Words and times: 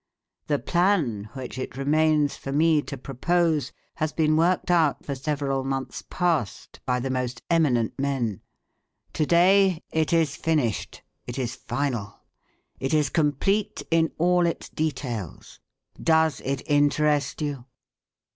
The 0.47 0.57
plan, 0.57 1.29
which 1.33 1.59
it 1.59 1.77
remains 1.77 2.35
for 2.35 2.51
me 2.51 2.81
to 2.81 2.97
propose, 2.97 3.71
has 3.97 4.11
been 4.11 4.35
worked 4.35 4.71
out 4.71 5.05
for 5.05 5.13
several 5.13 5.63
months 5.63 6.03
past 6.09 6.79
by 6.87 6.99
the 6.99 7.11
most 7.11 7.43
eminent 7.51 7.99
men. 7.99 8.41
To 9.13 9.27
day 9.27 9.83
it 9.91 10.11
is 10.11 10.35
finished; 10.35 11.03
it 11.27 11.37
is 11.37 11.53
final. 11.53 12.15
It 12.79 12.95
is 12.95 13.11
complete 13.11 13.83
in 13.91 14.11
all 14.17 14.47
its 14.47 14.69
details. 14.69 15.59
Does 16.01 16.41
it 16.43 16.63
interest 16.67 17.39
you? 17.43 17.65